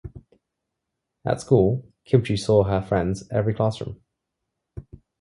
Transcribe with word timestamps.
At 1.23 1.41
school, 1.41 1.85
Kimchi 2.05 2.35
saw 2.35 2.63
her 2.63 2.81
friends 2.81 3.27
every 3.29 3.53
classroom. 3.53 4.01